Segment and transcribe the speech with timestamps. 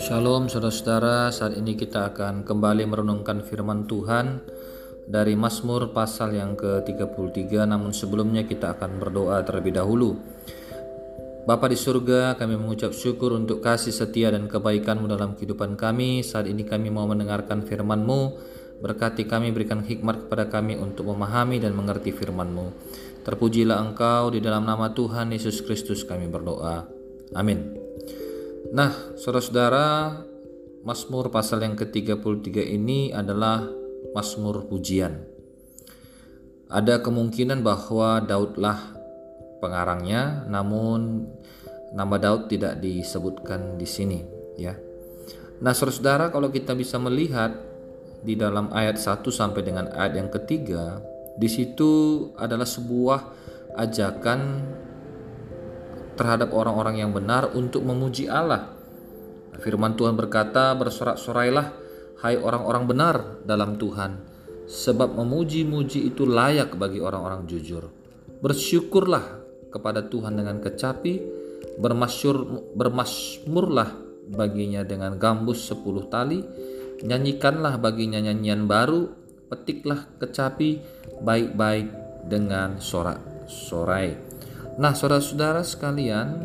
[0.00, 4.40] Shalom saudara-saudara, saat ini kita akan kembali merenungkan firman Tuhan
[5.04, 10.16] dari Mazmur pasal yang ke-33 namun sebelumnya kita akan berdoa terlebih dahulu.
[11.44, 16.24] Bapa di surga, kami mengucap syukur untuk kasih setia dan kebaikan-Mu dalam kehidupan kami.
[16.24, 18.56] Saat ini kami mau mendengarkan firman-Mu.
[18.80, 22.66] Berkati kami, berikan hikmat kepada kami untuk memahami dan mengerti firman-Mu.
[23.28, 26.88] Terpujilah Engkau di dalam nama Tuhan Yesus Kristus kami berdoa.
[27.36, 27.76] Amin.
[28.72, 28.88] Nah,
[29.20, 30.16] saudara-saudara,
[30.80, 33.68] Mazmur pasal yang ke-33 ini adalah
[34.16, 35.28] Mazmur pujian.
[36.72, 38.96] Ada kemungkinan bahwa Daudlah
[39.60, 41.28] pengarangnya, namun
[41.92, 44.24] nama Daud tidak disebutkan di sini,
[44.56, 44.72] ya.
[45.60, 47.52] Nah, saudara-saudara, kalau kita bisa melihat
[48.24, 51.04] di dalam ayat 1 sampai dengan ayat yang ketiga,
[51.38, 51.90] di situ
[52.34, 53.20] adalah sebuah
[53.78, 54.40] ajakan
[56.18, 58.74] terhadap orang-orang yang benar untuk memuji Allah.
[59.62, 61.66] Firman Tuhan berkata, "Bersorak-sorailah,
[62.26, 64.18] hai orang-orang benar dalam Tuhan,
[64.66, 67.86] sebab memuji-muji itu layak bagi orang-orang jujur.
[68.42, 69.24] Bersyukurlah
[69.70, 71.14] kepada Tuhan dengan kecapi,
[71.78, 72.36] bermasyur,
[72.74, 73.90] bermasmurlah
[74.28, 76.42] baginya dengan gambus sepuluh tali,
[77.06, 79.08] nyanyikanlah baginya nyanyian baru,
[79.48, 80.80] petiklah kecapi
[81.24, 81.88] baik-baik
[82.28, 84.14] dengan sorak-sorai."
[84.78, 86.38] Nah, saudara-saudara sekalian,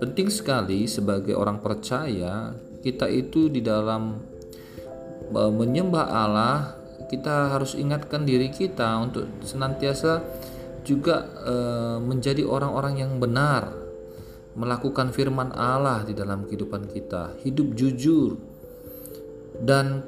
[0.00, 4.16] penting sekali sebagai orang percaya kita itu di dalam
[5.28, 6.72] e, menyembah Allah,
[7.12, 10.24] kita harus ingatkan diri kita untuk senantiasa
[10.88, 11.54] juga e,
[12.00, 13.74] menjadi orang-orang yang benar,
[14.56, 18.40] melakukan firman Allah di dalam kehidupan kita, hidup jujur.
[19.56, 20.00] Dan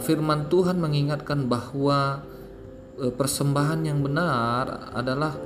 [0.00, 2.24] firman Tuhan mengingatkan bahwa
[2.96, 5.36] e, persembahan yang benar adalah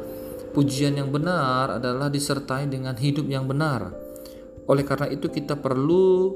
[0.49, 3.93] Pujian yang benar adalah disertai dengan hidup yang benar.
[4.65, 6.35] Oleh karena itu, kita perlu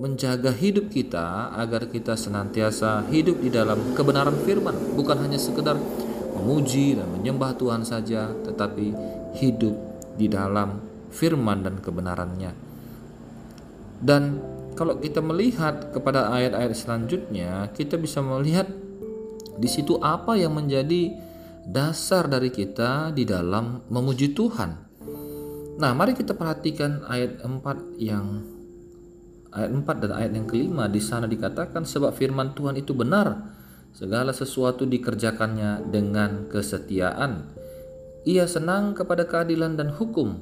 [0.00, 5.76] menjaga hidup kita agar kita senantiasa hidup di dalam kebenaran firman, bukan hanya sekedar
[6.36, 8.94] memuji dan menyembah Tuhan saja, tetapi
[9.40, 9.74] hidup
[10.16, 10.80] di dalam
[11.12, 12.52] firman dan kebenarannya.
[14.00, 14.22] Dan
[14.80, 18.64] kalau kita melihat kepada ayat-ayat selanjutnya, kita bisa melihat
[19.60, 21.12] di situ apa yang menjadi
[21.68, 24.72] dasar dari kita di dalam memuji Tuhan.
[25.76, 28.40] Nah, mari kita perhatikan ayat 4 yang
[29.52, 30.88] ayat 4 dan ayat yang kelima.
[30.88, 33.52] Di sana dikatakan sebab firman Tuhan itu benar
[33.92, 37.52] segala sesuatu dikerjakannya dengan kesetiaan.
[38.24, 40.40] Ia senang kepada keadilan dan hukum.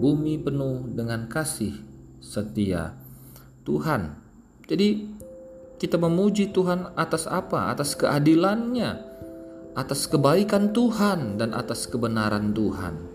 [0.00, 1.76] Bumi penuh dengan kasih
[2.24, 3.03] setia
[3.64, 4.14] Tuhan
[4.68, 5.08] jadi
[5.80, 9.14] kita memuji Tuhan atas apa atas keadilannya
[9.74, 13.14] atas kebaikan Tuhan dan atas kebenaran Tuhan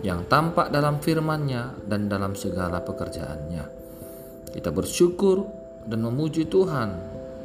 [0.00, 3.64] yang tampak dalam firman-Nya dan dalam segala pekerjaannya.
[4.50, 5.44] Kita bersyukur
[5.84, 6.88] dan memuji Tuhan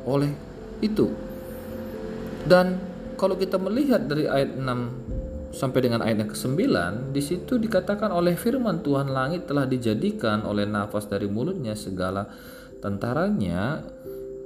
[0.08, 0.32] oleh
[0.80, 1.12] itu.
[2.48, 2.80] Dan
[3.20, 5.05] kalau kita melihat dari ayat 6
[5.56, 6.60] sampai dengan ayat yang ke-9,
[7.16, 12.28] di situ dikatakan oleh firman Tuhan langit telah dijadikan oleh nafas dari mulutnya segala
[12.84, 13.82] tentaranya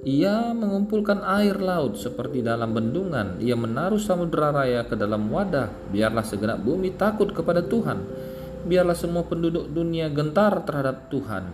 [0.08, 3.36] ia mengumpulkan air laut seperti dalam bendungan.
[3.44, 5.92] Ia menaruh samudera raya ke dalam wadah.
[5.92, 8.08] Biarlah segenap bumi takut kepada Tuhan.
[8.64, 11.52] Biarlah semua penduduk dunia gentar terhadap Tuhan,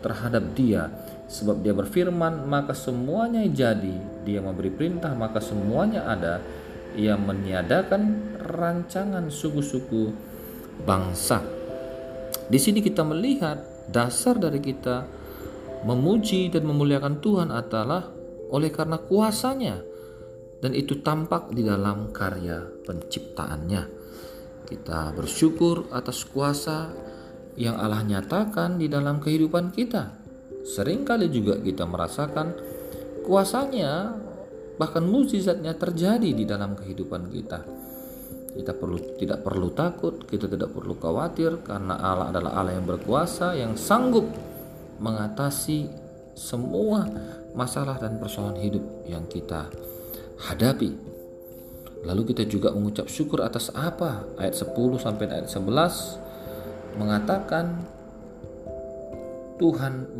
[0.00, 0.88] terhadap Dia.
[1.28, 4.24] Sebab Dia berfirman, maka semuanya jadi.
[4.24, 6.40] Dia memberi perintah, maka semuanya ada.
[6.92, 10.12] Ia meniadakan rancangan suku-suku
[10.84, 11.40] bangsa.
[12.48, 15.08] Di sini kita melihat dasar dari kita
[15.88, 18.12] memuji dan memuliakan Tuhan adalah
[18.52, 19.80] oleh karena kuasanya
[20.62, 23.82] dan itu tampak di dalam karya penciptaannya.
[24.68, 26.92] Kita bersyukur atas kuasa
[27.58, 30.22] yang Allah nyatakan di dalam kehidupan kita.
[30.62, 32.54] Seringkali juga kita merasakan
[33.26, 34.14] kuasanya
[34.76, 37.60] bahkan mukjizatnya terjadi di dalam kehidupan kita.
[38.52, 43.56] Kita perlu tidak perlu takut, kita tidak perlu khawatir karena Allah adalah Allah yang berkuasa
[43.56, 44.28] yang sanggup
[45.00, 45.88] mengatasi
[46.36, 47.08] semua
[47.56, 49.72] masalah dan persoalan hidup yang kita
[50.48, 50.92] hadapi.
[52.02, 54.26] Lalu kita juga mengucap syukur atas apa?
[54.36, 57.86] Ayat 10 sampai ayat 11 mengatakan
[59.56, 60.10] Tuhan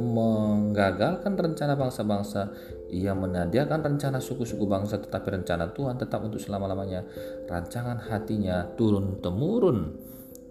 [0.00, 2.48] menggagalkan rencana bangsa-bangsa,
[2.94, 7.02] ia menadiakan rencana suku-suku bangsa, tetapi rencana Tuhan tetap untuk selama-lamanya.
[7.50, 9.98] Rancangan hatinya turun temurun.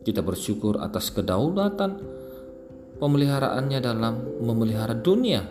[0.04, 2.04] Kita bersyukur atas kedaulatan
[3.00, 5.48] pemeliharaannya dalam memelihara dunia.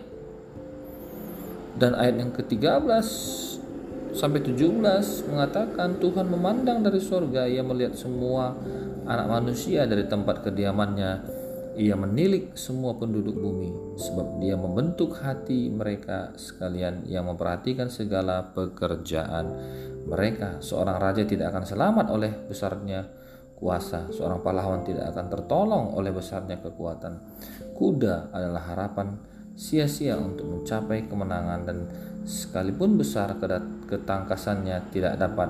[1.73, 3.07] Dan ayat yang ke-13
[4.13, 8.53] sampai 17 mengatakan Tuhan memandang dari sorga, ia melihat semua
[9.09, 11.41] anak manusia dari tempat kediamannya.
[11.73, 19.49] Ia menilik semua penduduk bumi, sebab dia membentuk hati mereka sekalian yang memperhatikan segala pekerjaan
[20.05, 20.61] mereka.
[20.61, 23.09] Seorang raja tidak akan selamat oleh besarnya
[23.57, 27.17] kuasa, seorang pahlawan tidak akan tertolong oleh besarnya kekuatan.
[27.73, 29.17] Kuda adalah harapan
[29.57, 31.77] sia-sia untuk mencapai kemenangan dan
[32.21, 33.33] sekalipun besar
[33.89, 35.49] ketangkasannya tidak dapat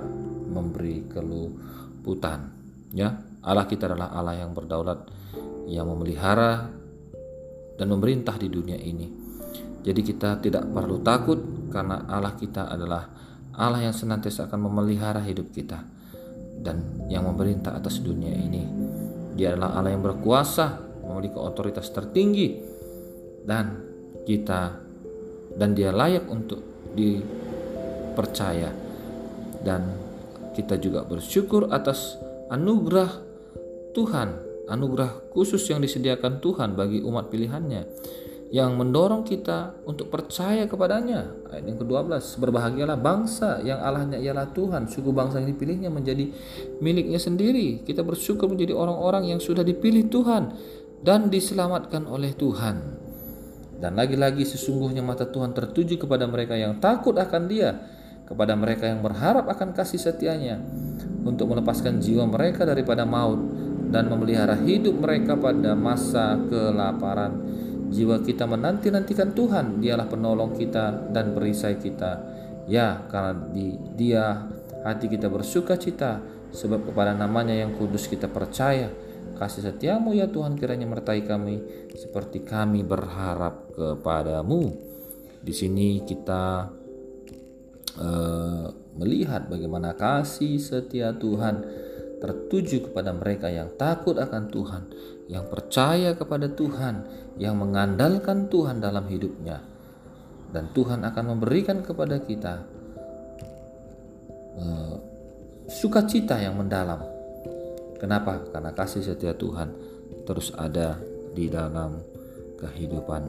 [0.54, 2.52] memberi keluputan
[2.94, 5.04] ya Allah kita adalah Allah yang berdaulat
[5.68, 6.72] yang memelihara
[7.76, 9.08] dan memerintah di dunia ini.
[9.84, 13.04] Jadi kita tidak perlu takut karena Allah kita adalah
[13.60, 15.84] Allah yang senantiasa akan memelihara hidup kita
[16.64, 18.64] dan yang memerintah atas dunia ini.
[19.36, 22.64] Dia adalah Allah yang berkuasa memiliki otoritas tertinggi
[23.44, 23.84] dan
[24.24, 24.80] kita
[25.60, 26.64] dan dia layak untuk
[26.96, 28.72] dipercaya.
[29.64, 29.82] Dan
[30.56, 32.16] kita juga bersyukur atas
[32.48, 33.33] anugerah
[33.94, 34.30] Tuhan
[34.68, 37.82] anugerah khusus yang disediakan Tuhan bagi umat pilihannya
[38.54, 41.26] yang mendorong kita untuk percaya kepadanya.
[41.50, 46.30] Ayat yang ke-12, berbahagialah bangsa yang Allahnya ialah Tuhan, suku bangsa yang dipilihnya menjadi
[46.78, 47.82] miliknya sendiri.
[47.82, 50.54] Kita bersyukur menjadi orang-orang yang sudah dipilih Tuhan
[51.02, 53.02] dan diselamatkan oleh Tuhan.
[53.82, 57.74] Dan lagi-lagi sesungguhnya mata Tuhan tertuju kepada mereka yang takut akan Dia,
[58.30, 60.62] kepada mereka yang berharap akan kasih setianya,
[61.26, 67.46] untuk melepaskan jiwa mereka daripada maut dan memelihara hidup mereka pada masa kelaparan.
[67.94, 72.18] Jiwa kita menanti-nantikan Tuhan, Dialah penolong kita dan perisai kita.
[72.66, 74.50] Ya, karena di Dia
[74.82, 76.18] hati kita bersuka cita,
[76.50, 78.90] sebab kepada namanya yang kudus kita percaya
[79.34, 84.70] Kasih setiamu ya Tuhan kiranya mertai kami seperti kami berharap kepadamu.
[85.44, 86.70] Di sini kita
[87.98, 91.66] uh, melihat bagaimana kasih setia Tuhan
[92.24, 94.84] tertuju kepada mereka yang takut akan Tuhan,
[95.28, 97.04] yang percaya kepada Tuhan,
[97.36, 99.60] yang mengandalkan Tuhan dalam hidupnya.
[100.54, 102.64] Dan Tuhan akan memberikan kepada kita
[104.56, 104.96] uh,
[105.68, 107.14] sukacita yang mendalam
[108.04, 108.36] Kenapa?
[108.52, 109.72] Karena kasih setia Tuhan
[110.28, 111.00] terus ada
[111.32, 112.04] di dalam
[112.60, 113.24] kehidupan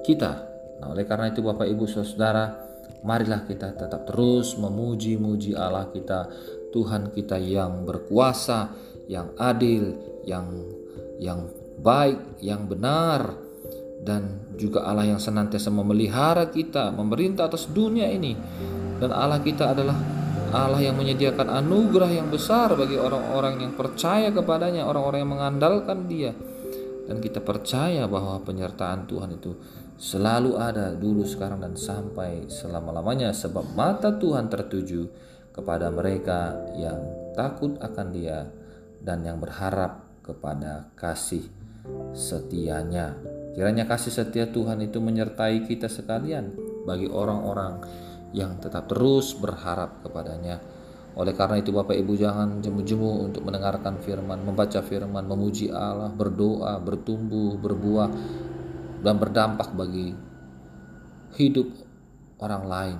[0.00, 0.32] kita.
[0.80, 2.56] Nah, oleh karena itu Bapak Ibu Saudara,
[3.04, 6.24] marilah kita tetap terus memuji-muji Allah kita,
[6.72, 8.72] Tuhan kita yang berkuasa,
[9.08, 9.96] yang adil,
[10.28, 10.46] yang
[11.18, 11.48] yang
[11.80, 13.34] baik, yang benar
[13.98, 18.38] dan juga Allah yang senantiasa memelihara kita, memerintah atas dunia ini.
[18.98, 19.94] Dan Allah kita adalah
[20.48, 26.32] Allah yang menyediakan anugerah yang besar bagi orang-orang yang percaya kepadanya, orang-orang yang mengandalkan Dia.
[27.08, 29.56] Dan kita percaya bahwa penyertaan Tuhan itu
[29.98, 35.08] selalu ada dulu, sekarang, dan sampai selama-lamanya, sebab mata Tuhan tertuju
[35.52, 37.00] kepada mereka yang
[37.34, 38.48] takut akan Dia
[39.02, 41.46] dan yang berharap kepada kasih
[42.12, 43.16] setianya.
[43.56, 46.54] Kiranya kasih setia Tuhan itu menyertai kita sekalian
[46.86, 47.82] bagi orang-orang
[48.36, 50.60] yang tetap terus berharap kepadanya.
[51.18, 56.78] Oleh karena itu Bapak Ibu jangan jemu-jemu untuk mendengarkan firman, membaca firman, memuji Allah, berdoa,
[56.78, 58.08] bertumbuh, berbuah
[59.02, 60.14] dan berdampak bagi
[61.34, 61.66] hidup
[62.38, 62.98] orang lain.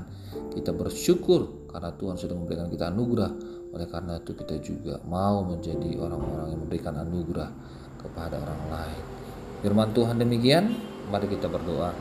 [0.59, 3.33] Kita bersyukur karena Tuhan sudah memberikan kita anugerah.
[3.69, 7.51] Oleh karena itu kita juga mau menjadi orang-orang yang memberikan anugerah
[8.01, 9.03] kepada orang lain.
[9.61, 10.73] Firman Tuhan demikian,
[11.13, 11.93] mari kita berdoa.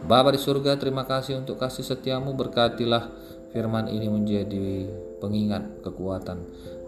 [0.00, 2.32] Bapa di surga, terima kasih untuk kasih setiamu.
[2.32, 3.12] Berkatilah
[3.52, 4.88] firman ini menjadi
[5.20, 6.40] pengingat kekuatan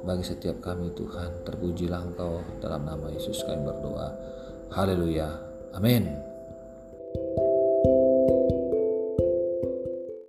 [0.07, 1.45] bagi setiap kami Tuhan.
[1.45, 4.09] Terpujilah Engkau dalam nama Yesus kami berdoa.
[4.73, 5.29] Haleluya.
[5.77, 6.09] Amin.